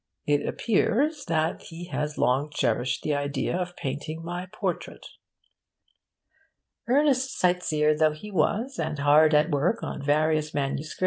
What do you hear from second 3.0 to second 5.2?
the idea of painting my portrait.'